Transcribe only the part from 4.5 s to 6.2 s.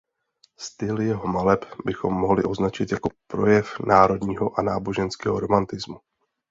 a náboženského romantismu.